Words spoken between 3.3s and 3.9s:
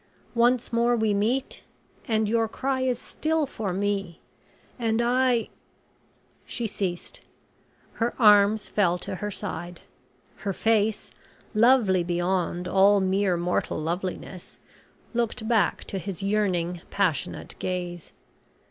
for